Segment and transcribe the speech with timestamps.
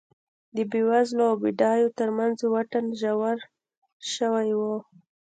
[0.55, 3.37] د بېوزلو او بډایو ترمنځ واټن ژور
[4.13, 4.61] شوی و